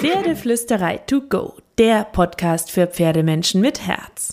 [0.00, 4.32] Pferdeflüsterei to go, der Podcast für Pferdemenschen mit Herz.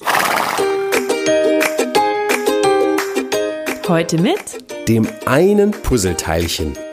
[3.87, 6.84] Heute mit dem einen Puzzleteilchen.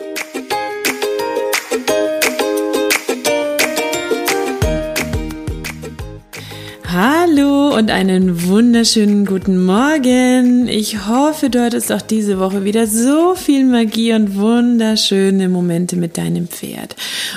[7.35, 10.69] Hallo und einen wunderschönen guten Morgen.
[10.69, 16.19] Ich hoffe, du hattest auch diese Woche wieder so viel Magie und wunderschöne Momente mit
[16.19, 16.95] deinem Pferd.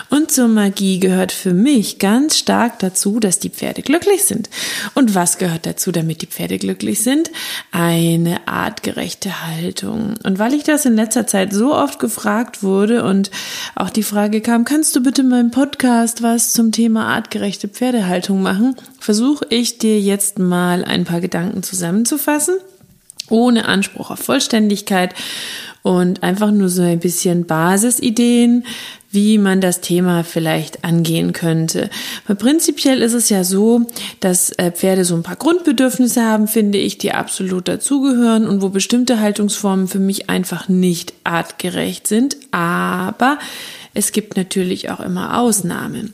[0.10, 4.50] Und zur Magie gehört für mich ganz stark dazu, dass die Pferde glücklich sind.
[4.96, 7.32] Und was gehört dazu, damit die Pferde glücklich sind?
[7.72, 10.16] Eine artgerechte Haltung.
[10.24, 13.32] Und weil ich das in letzter Zeit so oft gefragt wurde und
[13.76, 18.76] auch die Frage kam, kannst du bitte meinem Podcast was zum Thema artgerechte Pferdehaltung machen?
[19.06, 22.56] versuche ich dir jetzt mal ein paar Gedanken zusammenzufassen,
[23.30, 25.14] ohne Anspruch auf Vollständigkeit
[25.84, 28.66] und einfach nur so ein bisschen Basisideen,
[29.12, 31.90] wie man das Thema vielleicht angehen könnte.
[32.26, 33.86] Weil prinzipiell ist es ja so,
[34.20, 38.70] dass äh, Pferde so ein paar Grundbedürfnisse haben, finde ich, die absolut dazugehören und wo
[38.70, 42.36] bestimmte Haltungsformen für mich einfach nicht artgerecht sind.
[42.52, 43.38] Aber
[43.96, 46.14] es gibt natürlich auch immer Ausnahmen.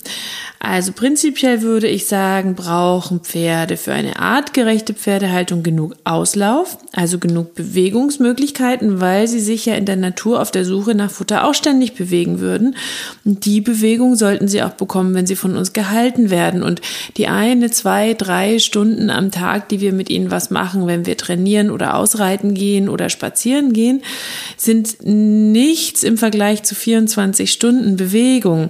[0.60, 7.56] Also prinzipiell würde ich sagen, brauchen Pferde für eine artgerechte Pferdehaltung genug Auslauf, also genug
[7.56, 11.96] Bewegungsmöglichkeiten, weil sie sich ja in der Natur auf der Suche nach Futter auch ständig
[11.96, 12.76] bewegen würden.
[13.26, 16.62] Und die Bewegung sollten sie auch bekommen, wenn sie von uns gehalten werden.
[16.62, 16.82] Und
[17.18, 21.18] die eine, zwei, drei Stunden am Tag, die wir mit ihnen was machen, wenn wir
[21.18, 24.04] trainieren oder ausreiten gehen oder spazieren gehen,
[24.58, 28.70] sind nichts im Vergleich zu 24 Stunden Bewegung.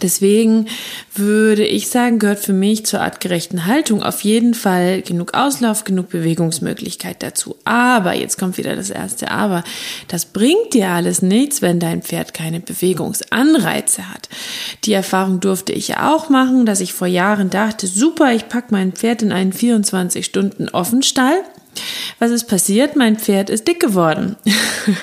[0.00, 0.68] Deswegen
[1.14, 6.08] würde ich sagen, gehört für mich zur artgerechten Haltung auf jeden Fall genug Auslauf, genug
[6.08, 7.56] Bewegungsmöglichkeit dazu.
[7.64, 9.62] Aber, jetzt kommt wieder das erste Aber,
[10.08, 14.30] das bringt dir alles nichts, wenn dein Pferd keine Bewegungsanreize hat.
[14.84, 18.68] Die Erfahrung durfte ich ja auch machen, dass ich vor Jahren dachte, super, ich packe
[18.70, 21.36] mein Pferd in einen 24 Stunden Offenstall
[22.18, 22.94] was ist passiert?
[22.94, 24.36] Mein Pferd ist dick geworden,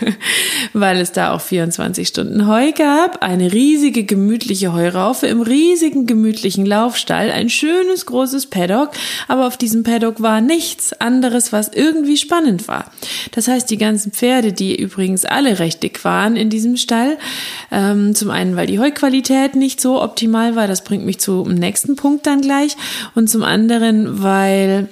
[0.73, 6.65] weil es da auch 24 Stunden Heu gab, eine riesige gemütliche Heuraufe im riesigen gemütlichen
[6.65, 8.91] Laufstall, ein schönes großes Paddock,
[9.27, 12.91] aber auf diesem Paddock war nichts anderes, was irgendwie spannend war.
[13.31, 17.17] Das heißt, die ganzen Pferde, die übrigens alle recht dick waren in diesem Stall,
[17.71, 21.95] ähm, zum einen, weil die Heuqualität nicht so optimal war, das bringt mich zum nächsten
[21.95, 22.77] Punkt dann gleich,
[23.15, 24.87] und zum anderen, weil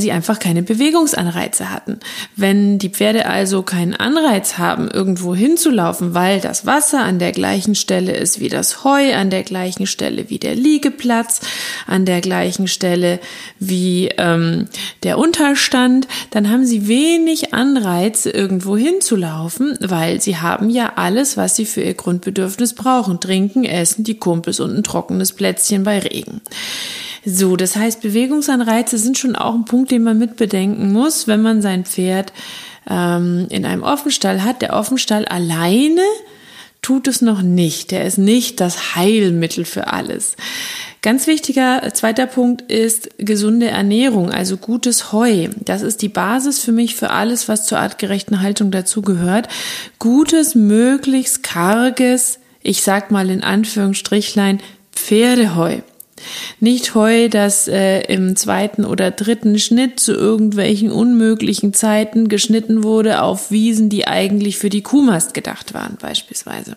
[0.00, 2.00] sie einfach keine Bewegungsanreize hatten.
[2.36, 7.74] Wenn die Pferde also keinen Anreiz haben, irgendwo hinzulaufen, weil das Wasser an der gleichen
[7.74, 11.40] Stelle ist wie das Heu, an der gleichen Stelle wie der Liegeplatz,
[11.86, 13.20] an der gleichen Stelle
[13.58, 14.68] wie ähm,
[15.02, 21.56] der Unterstand, dann haben sie wenig Anreize, irgendwo hinzulaufen, weil sie haben ja alles, was
[21.56, 23.20] sie für ihr Grundbedürfnis brauchen.
[23.20, 26.40] Trinken, essen, die Kumpels und ein trockenes Plätzchen bei Regen.
[27.24, 31.62] So, das heißt, Bewegungsanreize sind schon auch ein Punkt, den man mitbedenken muss, wenn man
[31.62, 32.32] sein Pferd
[32.90, 34.60] ähm, in einem Offenstall hat.
[34.62, 36.02] Der Offenstall alleine
[36.82, 37.92] tut es noch nicht.
[37.92, 40.34] Der ist nicht das Heilmittel für alles.
[41.00, 45.48] Ganz wichtiger zweiter Punkt ist gesunde Ernährung, also gutes Heu.
[45.64, 49.48] Das ist die Basis für mich für alles, was zur artgerechten Haltung dazugehört.
[49.98, 54.60] Gutes, möglichst karges, ich sag mal in Anführungsstrichlein,
[54.92, 55.78] Pferdeheu.
[56.60, 63.22] Nicht Heu, das äh, im zweiten oder dritten Schnitt zu irgendwelchen unmöglichen Zeiten geschnitten wurde
[63.22, 66.76] auf Wiesen, die eigentlich für die Kuhmast gedacht waren, beispielsweise.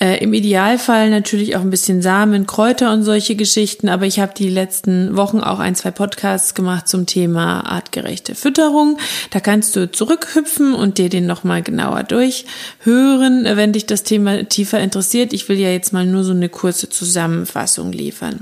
[0.00, 4.32] Äh, Im Idealfall natürlich auch ein bisschen Samen, Kräuter und solche Geschichten, aber ich habe
[4.36, 8.98] die letzten Wochen auch ein, zwei Podcasts gemacht zum Thema artgerechte Fütterung.
[9.30, 14.80] Da kannst du zurückhüpfen und dir den nochmal genauer durchhören, wenn dich das Thema tiefer
[14.80, 15.32] interessiert.
[15.32, 18.40] Ich will ja jetzt mal nur so eine kurze Zusammenfassung liefern.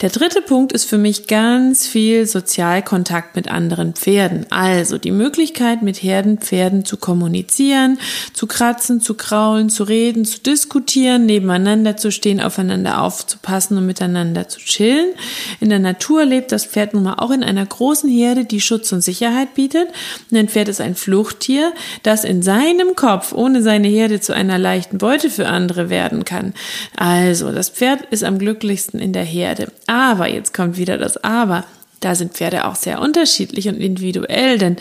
[0.00, 4.46] Der dritte Punkt ist für mich ganz viel Sozialkontakt mit anderen Pferden.
[4.50, 8.00] Also die Möglichkeit, mit Herdenpferden zu kommunizieren,
[8.32, 13.84] zu kratzen, zu kraulen, zu reden, zu diskutieren diskutieren, nebeneinander zu stehen, aufeinander aufzupassen und
[13.84, 15.14] miteinander zu chillen.
[15.60, 18.90] In der Natur lebt das Pferd nun mal auch in einer großen Herde, die Schutz
[18.92, 19.88] und Sicherheit bietet.
[20.30, 24.58] Und ein Pferd ist ein Fluchttier, das in seinem Kopf ohne seine Herde zu einer
[24.58, 26.54] leichten Beute für andere werden kann.
[26.96, 29.70] Also, das Pferd ist am glücklichsten in der Herde.
[29.86, 31.64] Aber, jetzt kommt wieder das Aber.
[32.00, 34.76] Da sind Pferde auch sehr unterschiedlich und individuell, denn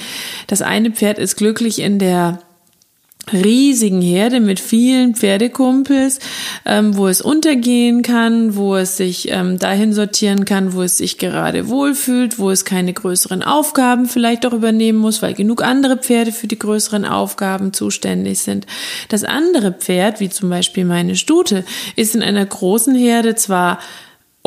[0.45, 2.39] das eine Pferd ist glücklich in der
[3.33, 6.19] riesigen Herde mit vielen Pferdekumpels,
[6.65, 11.18] ähm, wo es untergehen kann, wo es sich ähm, dahin sortieren kann, wo es sich
[11.18, 16.31] gerade wohlfühlt, wo es keine größeren Aufgaben vielleicht auch übernehmen muss, weil genug andere Pferde
[16.31, 18.65] für die größeren Aufgaben zuständig sind.
[19.09, 21.63] Das andere Pferd, wie zum Beispiel meine Stute,
[21.95, 23.79] ist in einer großen Herde zwar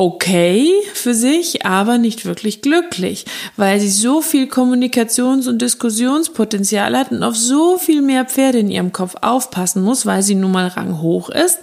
[0.01, 3.27] okay für sich, aber nicht wirklich glücklich,
[3.59, 8.71] weil sie so viel Kommunikations- und Diskussionspotenzial hat und auf so viel mehr Pferde in
[8.71, 11.59] ihrem Kopf aufpassen muss, weil sie nun mal ranghoch ist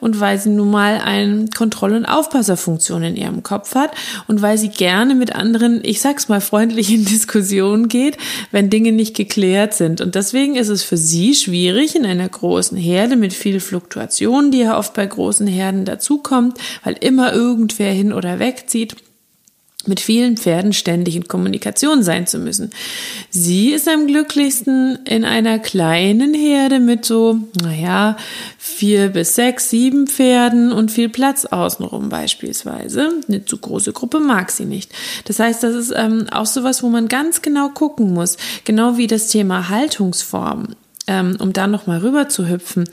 [0.00, 3.92] und weil sie nun mal eine Kontroll- und Aufpasserfunktion in ihrem Kopf hat
[4.26, 8.18] und weil sie gerne mit anderen, ich sag's mal freundlich in Diskussionen geht,
[8.50, 10.00] wenn Dinge nicht geklärt sind.
[10.00, 14.58] Und deswegen ist es für sie schwierig in einer großen Herde mit viel Fluktuation, die
[14.58, 18.96] ja oft bei großen Herden dazukommt, weil immer irgendwie irgendwer hin oder wegzieht,
[19.86, 22.70] mit vielen Pferden ständig in Kommunikation sein zu müssen.
[23.30, 28.16] Sie ist am glücklichsten in einer kleinen Herde mit so, naja,
[28.58, 33.10] vier bis sechs, sieben Pferden und viel Platz außenrum beispielsweise.
[33.28, 34.90] Eine zu große Gruppe mag sie nicht.
[35.26, 38.38] Das heißt, das ist ähm, auch sowas, wo man ganz genau gucken muss.
[38.64, 40.74] Genau wie das Thema Haltungsform,
[41.06, 42.88] ähm, um da nochmal rüber zu hüpfen.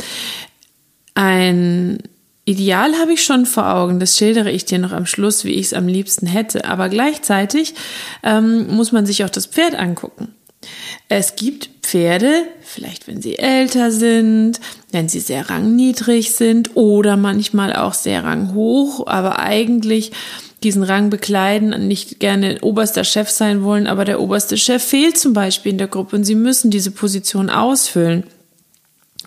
[1.15, 1.97] Ein
[2.45, 5.67] Ideal habe ich schon vor Augen, das schildere ich dir noch am Schluss, wie ich
[5.67, 6.65] es am liebsten hätte.
[6.65, 7.73] Aber gleichzeitig
[8.21, 10.35] ähm, muss man sich auch das Pferd angucken.
[11.07, 14.59] Es gibt Pferde, vielleicht wenn sie älter sind,
[14.91, 20.11] wenn sie sehr rangniedrig sind oder manchmal auch sehr ranghoch, aber eigentlich
[20.63, 25.17] diesen Rang bekleiden und nicht gerne oberster Chef sein wollen, aber der oberste Chef fehlt
[25.17, 28.23] zum Beispiel in der Gruppe und sie müssen diese Position ausfüllen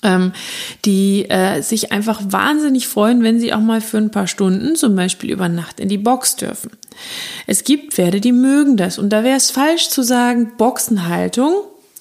[0.02, 0.32] ähm,
[0.84, 4.94] die äh, sich einfach wahnsinnig freuen, wenn sie auch mal für ein paar Stunden, zum
[4.96, 6.70] Beispiel über Nacht, in die Box dürfen.
[7.46, 8.98] Es gibt Pferde, die mögen das.
[8.98, 11.54] Und da wäre es falsch zu sagen, Boxenhaltung,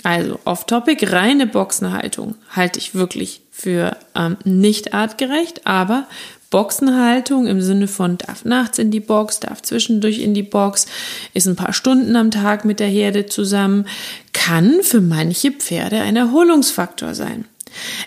[0.04, 6.08] also off-topic, reine Boxenhaltung, halte ich wirklich für ähm, nicht artgerecht, aber
[6.52, 10.86] Boxenhaltung im Sinne von darf nachts in die Box, darf zwischendurch in die Box,
[11.34, 13.88] ist ein paar Stunden am Tag mit der Herde zusammen,
[14.32, 17.46] kann für manche Pferde ein Erholungsfaktor sein.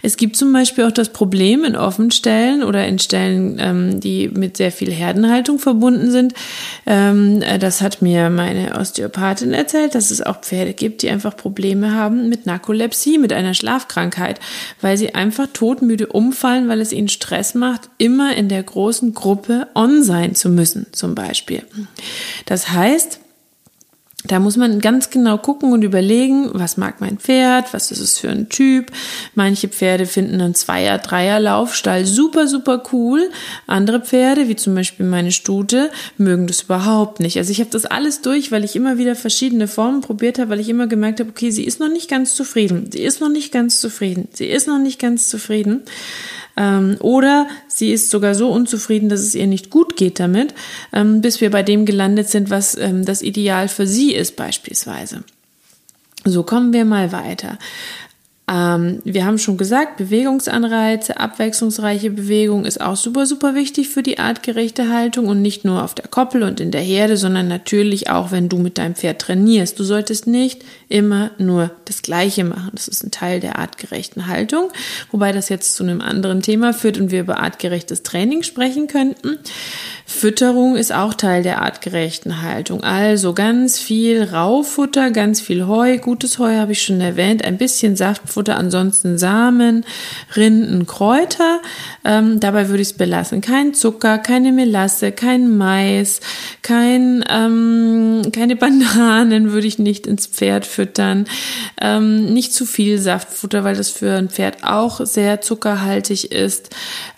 [0.03, 4.57] Es gibt zum Beispiel auch das Problem in Offenstellen oder in Stellen, ähm, die mit
[4.57, 6.35] sehr viel Herdenhaltung verbunden sind.
[6.87, 11.37] Ähm, äh, das hat mir meine Osteopathin erzählt, dass es auch Pferde gibt, die einfach
[11.37, 14.41] Probleme haben mit Narkolepsie, mit einer Schlafkrankheit,
[14.81, 19.69] weil sie einfach todmüde umfallen, weil es ihnen Stress macht, immer in der großen Gruppe
[19.75, 21.63] on sein zu müssen, zum Beispiel.
[22.47, 23.21] Das heißt,
[24.29, 28.19] da muss man ganz genau gucken und überlegen, was mag mein Pferd, was ist es
[28.19, 28.93] für ein Typ.
[29.35, 33.31] Manche Pferde finden einen Zweier-, Dreier-Laufstall super, super cool.
[33.67, 37.39] Andere Pferde, wie zum Beispiel meine Stute, mögen das überhaupt nicht.
[37.39, 40.61] Also ich habe das alles durch, weil ich immer wieder verschiedene Formen probiert habe, weil
[40.61, 42.91] ich immer gemerkt habe, okay, sie ist noch nicht ganz zufrieden.
[42.93, 44.29] Sie ist noch nicht ganz zufrieden.
[44.33, 45.83] Sie ist noch nicht ganz zufrieden.
[46.59, 50.55] Ähm, oder sie ist sogar so unzufrieden, dass es ihr nicht gut geht damit,
[50.93, 55.23] ähm, bis wir bei dem gelandet sind, was ähm, das Ideal für sie ist beispielsweise.
[56.25, 57.59] So kommen wir mal weiter.
[58.49, 64.19] Ähm, wir haben schon gesagt, Bewegungsanreize, abwechslungsreiche Bewegung ist auch super, super wichtig für die
[64.19, 68.31] artgerechte Haltung und nicht nur auf der Koppel und in der Herde, sondern natürlich auch,
[68.31, 69.79] wenn du mit deinem Pferd trainierst.
[69.79, 72.71] Du solltest nicht immer nur das Gleiche machen.
[72.73, 74.71] Das ist ein Teil der artgerechten Haltung,
[75.11, 79.39] wobei das jetzt zu einem anderen Thema führt und wir über artgerechtes Training sprechen könnten.
[80.07, 82.83] Fütterung ist auch Teil der artgerechten Haltung.
[82.83, 85.99] Also ganz viel Raufutter, ganz viel Heu.
[85.99, 87.45] Gutes Heu habe ich schon erwähnt.
[87.45, 87.95] Ein bisschen
[88.39, 89.85] Saftfutter, ansonsten Samen,
[90.37, 91.61] Rinden, Kräuter.
[92.05, 93.41] Ähm, dabei würde ich es belassen.
[93.41, 96.21] Kein Zucker, keine Melasse, kein Mais,
[96.63, 101.27] kein, ähm, keine Bananen würde ich nicht ins Pferd füttern.
[101.81, 106.71] Ähm, nicht zu viel Saftfutter, weil das für ein Pferd auch sehr zuckerhaltig ist.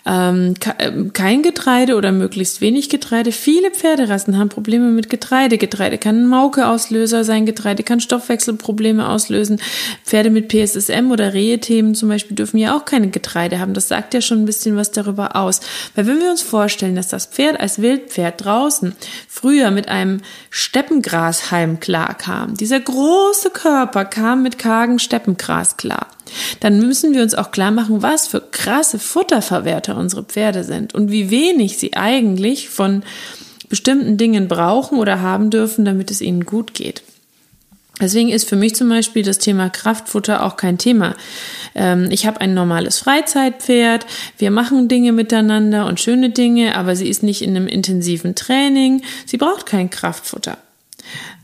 [0.03, 3.31] Ähm, ähm, kein Getreide oder möglichst wenig Getreide.
[3.31, 5.59] Viele Pferderassen haben Probleme mit Getreide.
[5.59, 9.61] Getreide kann ein Mauke-Auslöser sein, Getreide kann Stoffwechselprobleme auslösen.
[10.03, 13.73] Pferde mit PSSM oder Rehe-Themen zum Beispiel dürfen ja auch keine Getreide haben.
[13.73, 15.59] Das sagt ja schon ein bisschen was darüber aus.
[15.95, 18.95] Weil wenn wir uns vorstellen, dass das Pferd als Wildpferd draußen
[19.27, 26.07] früher mit einem Steppengrashalm klar kam, dieser große Körper kam mit kargen Steppengras klar
[26.59, 31.11] dann müssen wir uns auch klar machen, was für krasse Futterverwerter unsere Pferde sind und
[31.11, 33.03] wie wenig sie eigentlich von
[33.69, 37.03] bestimmten Dingen brauchen oder haben dürfen, damit es ihnen gut geht.
[37.99, 41.15] Deswegen ist für mich zum Beispiel das Thema Kraftfutter auch kein Thema.
[41.75, 44.05] Ähm, ich habe ein normales Freizeitpferd,
[44.37, 49.03] wir machen Dinge miteinander und schöne Dinge, aber sie ist nicht in einem intensiven Training,
[49.25, 50.57] sie braucht kein Kraftfutter.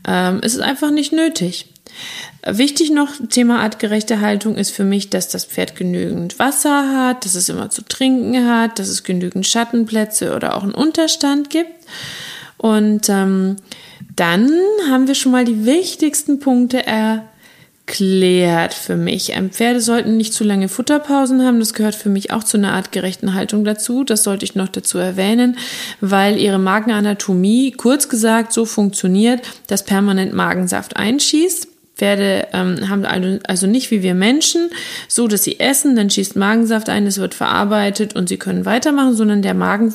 [0.06, 1.66] Ähm, es ist einfach nicht nötig.
[2.46, 7.34] Wichtig noch, Thema artgerechte Haltung ist für mich, dass das Pferd genügend Wasser hat, dass
[7.34, 11.70] es immer zu trinken hat, dass es genügend Schattenplätze oder auch einen Unterstand gibt.
[12.58, 13.56] Und ähm,
[14.16, 14.50] dann
[14.90, 19.34] haben wir schon mal die wichtigsten Punkte erklärt für mich.
[19.34, 21.60] Ähm, Pferde sollten nicht zu lange Futterpausen haben.
[21.60, 24.02] Das gehört für mich auch zu einer artgerechten Haltung dazu.
[24.02, 25.56] Das sollte ich noch dazu erwähnen,
[26.00, 31.68] weil ihre Magenanatomie, kurz gesagt, so funktioniert, dass permanent Magensaft einschießt.
[31.98, 34.70] Pferde ähm, haben also nicht wie wir Menschen,
[35.08, 39.16] so dass sie essen, dann schießt Magensaft ein, es wird verarbeitet und sie können weitermachen,
[39.16, 39.92] sondern der Magen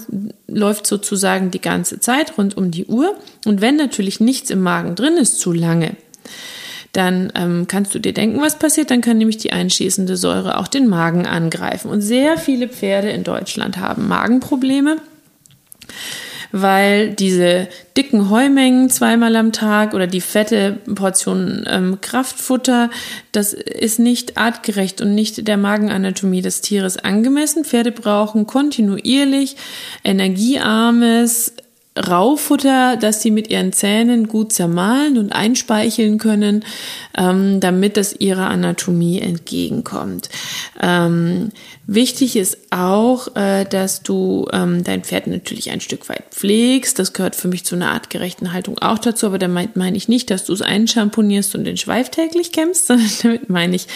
[0.48, 3.16] läuft sozusagen die ganze Zeit rund um die Uhr.
[3.46, 5.96] Und wenn natürlich nichts im Magen drin ist, zu lange,
[6.92, 8.92] dann ähm, kannst du dir denken, was passiert.
[8.92, 11.90] Dann kann nämlich die einschießende Säure auch den Magen angreifen.
[11.90, 14.98] Und sehr viele Pferde in Deutschland haben Magenprobleme
[16.54, 17.68] weil diese
[17.98, 22.92] dicken Heumengen zweimal am Tag oder die fette Portion ähm, Kraftfutter,
[23.32, 27.66] das ist nicht artgerecht und nicht der Magenanatomie des Tieres angemessen.
[27.66, 29.56] Pferde brauchen kontinuierlich
[30.04, 31.54] energiearmes,
[31.98, 36.66] Raufutter, das sie mit ihren Zähnen gut zermahlen und einspeicheln können,
[37.18, 40.30] ähm, damit es ihrer Anatomie entgegenkommt.
[40.82, 41.52] Ähm,
[41.86, 46.98] Wichtig ist auch, äh, dass du ähm, dein Pferd natürlich ein Stück weit pflegst.
[46.98, 49.26] Das gehört für mich zu einer artgerechten Haltung auch dazu.
[49.26, 53.10] Aber damit meine ich nicht, dass du es einschamponierst und den Schweif täglich kämmst, sondern
[53.22, 53.88] damit meine ich,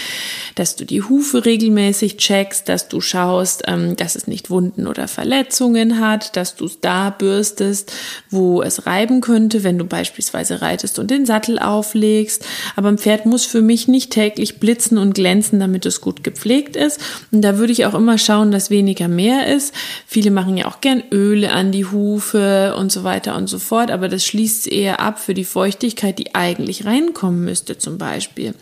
[0.56, 5.08] dass du die Hufe regelmäßig checkst, dass du schaust, ähm, dass es nicht Wunden oder
[5.08, 7.87] Verletzungen hat, dass du es da bürstest,
[8.30, 12.46] wo es reiben könnte, wenn du beispielsweise reitest und den Sattel auflegst.
[12.76, 16.76] Aber ein Pferd muss für mich nicht täglich blitzen und glänzen, damit es gut gepflegt
[16.76, 17.00] ist.
[17.32, 19.74] Und da würde ich auch immer schauen, dass weniger mehr ist.
[20.06, 23.92] Viele machen ja auch gern Öle an die Hufe und so weiter und so fort,
[23.92, 28.54] aber das schließt eher ab für die Feuchtigkeit, die eigentlich reinkommen müsste zum Beispiel.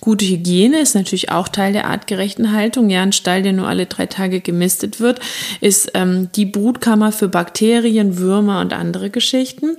[0.00, 2.90] Gute Hygiene ist natürlich auch Teil der artgerechten Haltung.
[2.90, 5.20] Ja, ein Stall, der nur alle drei Tage gemistet wird,
[5.60, 9.76] ist ähm, die Brutkammer für Bakterien, Würmer und andere Geschichten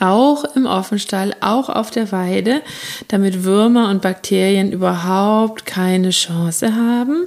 [0.00, 2.62] auch im Offenstall, auch auf der Weide,
[3.08, 7.24] damit Würmer und Bakterien überhaupt keine Chance haben.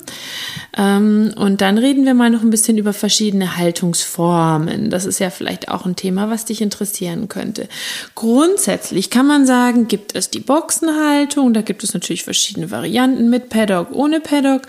[0.77, 4.89] Ähm, und dann reden wir mal noch ein bisschen über verschiedene Haltungsformen.
[4.89, 7.68] Das ist ja vielleicht auch ein Thema, was dich interessieren könnte.
[8.15, 11.54] Grundsätzlich kann man sagen, gibt es die Boxenhaltung.
[11.54, 14.63] Da gibt es natürlich verschiedene Varianten mit Paddock, ohne Paddock.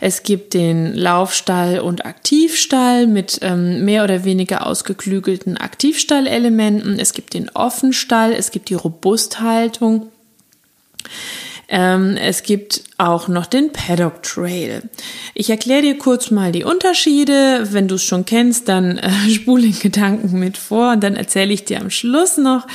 [0.00, 6.98] Es gibt den Laufstall und Aktivstall mit ähm, mehr oder weniger ausgeklügelten Aktivstallelementen.
[6.98, 10.08] Es gibt den Offenstall, es gibt die Robusthaltung.
[11.70, 14.82] Ähm, es gibt auch noch den Paddock Trail.
[15.34, 17.68] Ich erkläre dir kurz mal die Unterschiede.
[17.72, 21.52] Wenn du es schon kennst, dann äh, spule den Gedanken mit vor und dann erzähle
[21.52, 22.66] ich dir am Schluss noch,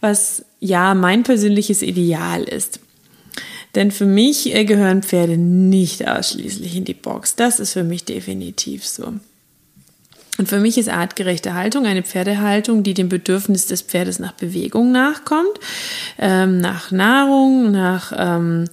[0.00, 2.80] was ja mein persönliches Ideal ist.
[3.74, 7.36] Denn für mich äh, gehören Pferde nicht ausschließlich in die Box.
[7.36, 9.14] Das ist für mich definitiv so.
[10.38, 14.90] Und für mich ist artgerechte Haltung eine Pferdehaltung, die dem Bedürfnis des Pferdes nach Bewegung
[14.90, 15.60] nachkommt,
[16.18, 18.64] ähm, nach Nahrung, nach ähm,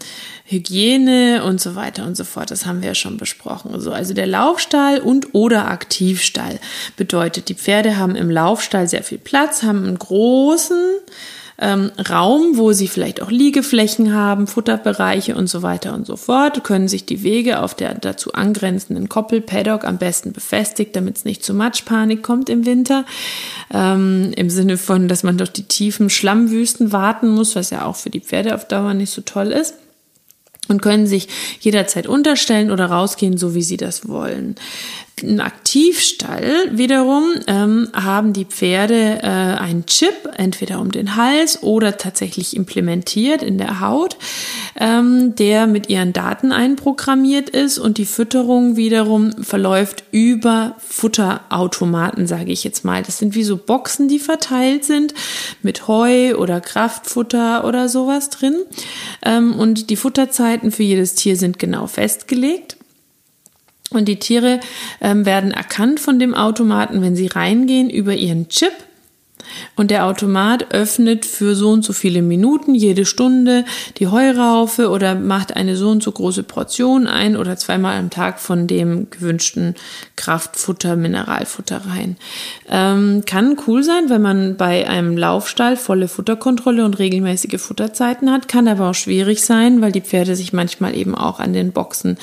[0.46, 2.51] Hygiene und so weiter und so fort.
[2.51, 3.74] Das haben wir ja schon besprochen.
[3.74, 6.58] Also, also der Laufstall und oder Aktivstall
[6.96, 10.82] bedeutet, die Pferde haben im Laufstall sehr viel Platz, haben einen großen
[11.59, 16.63] ähm, Raum, wo sie vielleicht auch Liegeflächen haben, Futterbereiche und so weiter und so fort,
[16.63, 21.25] können sich die Wege auf der dazu angrenzenden Koppel Paddock am besten befestigt, damit es
[21.25, 23.05] nicht zu Matschpanik kommt im Winter.
[23.73, 27.95] Ähm, Im Sinne von, dass man durch die tiefen Schlammwüsten warten muss, was ja auch
[27.95, 29.73] für die Pferde auf Dauer nicht so toll ist
[30.67, 31.27] und können sich
[31.59, 34.55] jederzeit unterstellen oder rausgehen, so wie sie das wollen.
[35.24, 41.97] Im Aktivstall wiederum ähm, haben die Pferde äh, einen Chip, entweder um den Hals oder
[41.97, 44.17] tatsächlich implementiert in der Haut,
[44.79, 52.51] ähm, der mit ihren Daten einprogrammiert ist und die Fütterung wiederum verläuft über Futterautomaten, sage
[52.51, 53.01] ich jetzt mal.
[53.01, 55.15] Das sind wie so Boxen, die verteilt sind
[55.63, 58.55] mit Heu oder Kraftfutter oder sowas drin.
[59.25, 62.76] Ähm, und die Futterzeiten für jedes Tier sind genau festgelegt.
[63.89, 64.60] Und die Tiere
[65.01, 68.74] ähm, werden erkannt von dem Automaten, wenn sie reingehen, über ihren Chip
[69.75, 73.65] und der Automat öffnet für so und so viele Minuten jede Stunde
[73.98, 78.39] die Heuraufe oder macht eine so und so große Portion ein oder zweimal am Tag
[78.39, 79.75] von dem gewünschten
[80.15, 82.17] Kraftfutter, Mineralfutter rein.
[82.70, 88.48] Ähm, kann cool sein, wenn man bei einem Laufstall volle Futterkontrolle und regelmäßige Futterzeiten hat,
[88.48, 92.17] kann aber auch schwierig sein, weil die Pferde sich manchmal eben auch an den Boxen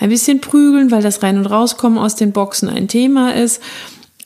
[0.00, 3.62] ein bisschen prügeln, weil das Rein- und Rauskommen aus den Boxen ein Thema ist.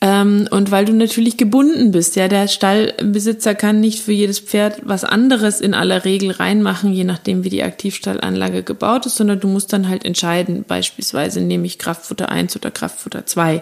[0.03, 4.81] Ähm, und weil du natürlich gebunden bist, ja, der Stallbesitzer kann nicht für jedes Pferd
[4.83, 9.49] was anderes in aller Regel reinmachen, je nachdem wie die Aktivstallanlage gebaut ist, sondern du
[9.49, 13.61] musst dann halt entscheiden, beispielsweise nehme ich Kraftfutter 1 oder Kraftfutter 2.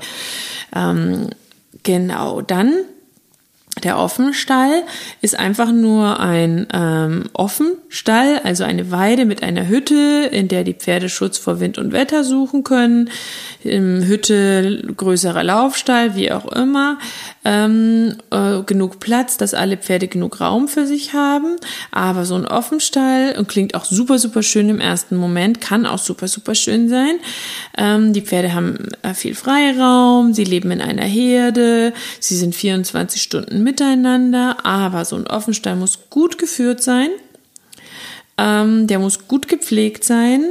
[0.77, 1.31] Ähm,
[1.83, 2.73] genau, dann
[3.85, 4.83] der Offenstall
[5.21, 10.75] ist einfach nur ein ähm, Offenstall, also eine Weide mit einer Hütte, in der die
[10.75, 13.11] Pferde Schutz vor Wind und Wetter suchen können.
[13.63, 16.99] Im Hütte größerer Laufstall, wie auch immer.
[17.45, 21.57] Ähm, äh, genug Platz, dass alle Pferde genug Raum für sich haben.
[21.91, 25.99] Aber so ein Offenstall und klingt auch super, super schön im ersten Moment, kann auch
[25.99, 27.19] super, super schön sein.
[27.77, 33.23] Ähm, die Pferde haben äh, viel Freiraum, sie leben in einer Herde, sie sind 24
[33.23, 37.11] Stunden miteinander, aber so ein Offenstall muss gut geführt sein.
[38.39, 40.45] Ähm, der muss gut gepflegt sein.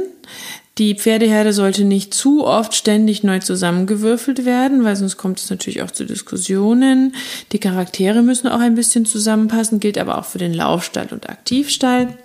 [0.78, 5.82] Die Pferdeherde sollte nicht zu oft ständig neu zusammengewürfelt werden, weil sonst kommt es natürlich
[5.82, 7.16] auch zu Diskussionen.
[7.50, 12.16] Die Charaktere müssen auch ein bisschen zusammenpassen, gilt aber auch für den Laufstall und Aktivstall.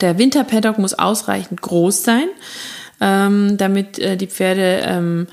[0.00, 2.28] Der Winterpaddock muss ausreichend groß sein,
[3.00, 5.26] ähm, damit äh, die Pferde ähm,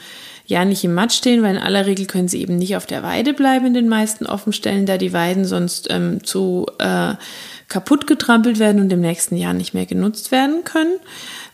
[0.45, 3.03] ja nicht im Matsch stehen, weil in aller Regel können sie eben nicht auf der
[3.03, 7.13] Weide bleiben in den meisten Offenstellen, da die Weiden sonst ähm, zu äh,
[7.69, 10.99] kaputt getrampelt werden und im nächsten Jahr nicht mehr genutzt werden können.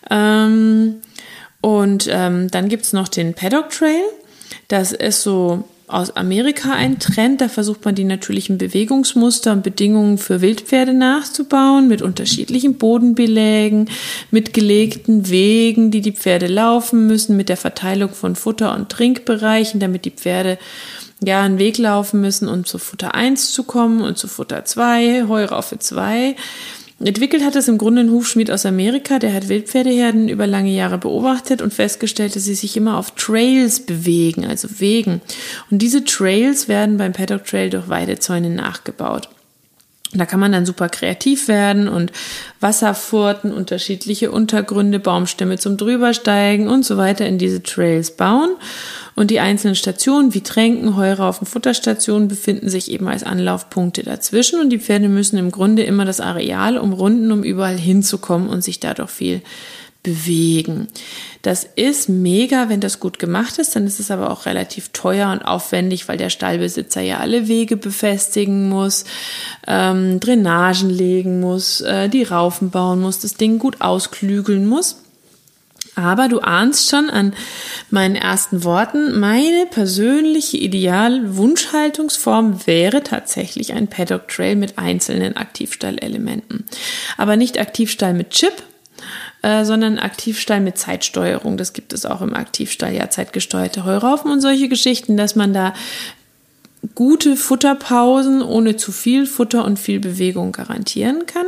[0.10, 1.02] Ähm,
[1.62, 4.02] und ähm, dann gibt's noch den Paddock Trail.
[4.68, 7.42] Das ist so aus Amerika ein Trend.
[7.42, 13.90] Da versucht man die natürlichen Bewegungsmuster und Bedingungen für Wildpferde nachzubauen mit unterschiedlichen Bodenbelägen,
[14.32, 19.80] mit gelegten Wegen, die die Pferde laufen müssen, mit der Verteilung von Futter- und Trinkbereichen,
[19.80, 20.58] damit die Pferde
[21.22, 25.26] ja einen Weg laufen müssen, um zu Futter 1 zu kommen und zu Futter 2,
[25.28, 26.36] Heuraufe 2.
[27.02, 30.98] Entwickelt hat es im Grunde ein Hufschmied aus Amerika, der hat Wildpferdeherden über lange Jahre
[30.98, 35.22] beobachtet und festgestellt, dass sie sich immer auf Trails bewegen, also Wegen.
[35.72, 39.30] Und diese Trails werden beim Paddock Trail durch Weidezäune nachgebaut.
[40.12, 42.12] Da kann man dann super kreativ werden und
[42.60, 48.50] Wasserfurten, unterschiedliche Untergründe, Baumstämme zum Drübersteigen und so weiter in diese Trails bauen.
[49.20, 54.70] Und die einzelnen Stationen wie Tränken, Heuraufen, Futterstationen befinden sich eben als Anlaufpunkte dazwischen und
[54.70, 59.10] die Pferde müssen im Grunde immer das Areal umrunden, um überall hinzukommen und sich dadurch
[59.10, 59.42] viel
[60.04, 60.88] bewegen.
[61.42, 65.34] Das ist mega, wenn das gut gemacht ist, dann ist es aber auch relativ teuer
[65.34, 69.04] und aufwendig, weil der Stallbesitzer ja alle Wege befestigen muss,
[69.68, 74.96] ähm, Drainagen legen muss, äh, die Raufen bauen muss, das Ding gut ausklügeln muss.
[76.00, 77.34] Aber du ahnst schon an
[77.90, 86.64] meinen ersten Worten, meine persönliche Ideal-Wunschhaltungsform wäre tatsächlich ein Paddock Trail mit einzelnen Aktivstallelementen.
[87.18, 88.64] Aber nicht Aktivstall mit Chip,
[89.42, 91.58] äh, sondern Aktivstall mit Zeitsteuerung.
[91.58, 95.74] Das gibt es auch im Aktivstall, ja, zeitgesteuerte Heuraufen und solche Geschichten, dass man da
[96.96, 101.46] gute Futterpausen ohne zu viel Futter und viel Bewegung garantieren kann,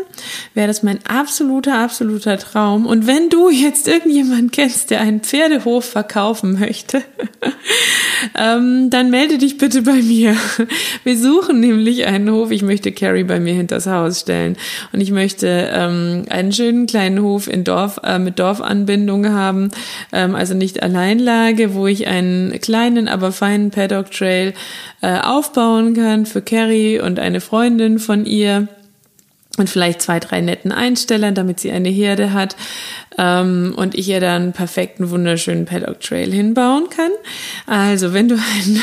[0.54, 2.86] wäre das mein absoluter, absoluter Traum.
[2.86, 7.02] Und wenn du jetzt irgendjemand kennst, der einen Pferdehof verkaufen möchte,
[8.38, 10.36] ähm, dann melde dich bitte bei mir.
[11.06, 12.52] Wir suchen nämlich einen Hof.
[12.52, 14.58] Ich möchte Carrie bei mir hinters Haus stellen.
[14.92, 19.72] Und ich möchte ähm, einen schönen kleinen Hof in Dorf, äh, mit Dorfanbindung haben.
[20.12, 24.54] Ähm, also nicht Alleinlage, wo ich einen kleinen, aber feinen Paddock Trail
[25.02, 28.68] äh, aufbauen kann für Carrie und eine Freundin von ihr
[29.58, 32.56] und vielleicht zwei, drei netten Einstellern, damit sie eine Herde hat
[33.18, 37.12] ähm, und ich ihr dann einen perfekten, wunderschönen Paddock Trail hinbauen kann.
[37.68, 38.82] Also, wenn du einen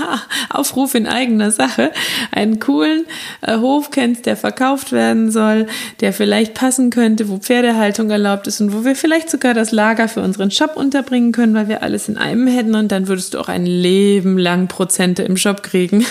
[0.50, 1.90] Aufruf in eigener Sache,
[2.32, 3.06] einen coolen
[3.40, 5.66] äh, Hof kennst, der verkauft werden soll,
[6.00, 10.06] der vielleicht passen könnte, wo Pferdehaltung erlaubt ist und wo wir vielleicht sogar das Lager
[10.06, 13.38] für unseren Shop unterbringen können, weil wir alles in einem hätten und dann würdest du
[13.38, 16.04] auch ein Leben lang Prozente im Shop kriegen.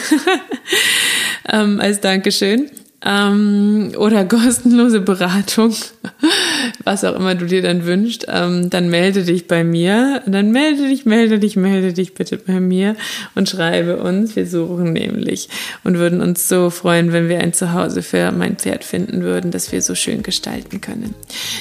[1.52, 2.72] ähm, als Dankeschön
[3.06, 5.74] ähm, oder kostenlose Beratung,
[6.84, 10.22] was auch immer du dir dann wünschst, ähm, dann melde dich bei mir.
[10.26, 12.96] Dann melde dich, melde dich, melde dich bitte bei mir
[13.36, 14.36] und schreibe uns.
[14.36, 15.50] Wir suchen nämlich
[15.84, 19.72] und würden uns so freuen, wenn wir ein Zuhause für mein Pferd finden würden, das
[19.72, 21.16] wir so schön gestalten können.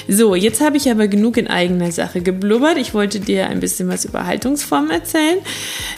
[0.07, 2.77] So, jetzt habe ich aber genug in eigener Sache geblubbert.
[2.77, 5.37] Ich wollte dir ein bisschen was über Haltungsformen erzählen.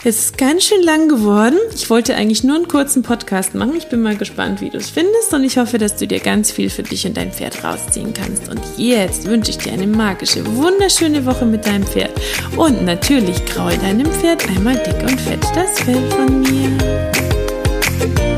[0.04, 1.58] Es ist ganz schön lang geworden.
[1.74, 3.74] Ich wollte eigentlich nur einen kurzen Podcast machen.
[3.76, 6.50] Ich bin mal gespannt, wie du es findest und ich hoffe, dass du dir ganz
[6.50, 8.48] viel für dich und dein Pferd rausziehen kannst.
[8.48, 12.12] Und jetzt wünsche ich dir eine magische, wunderschöne Woche mit deinem Pferd.
[12.56, 18.31] Und natürlich kraul deinem Pferd einmal dick und fett das Fell von mir.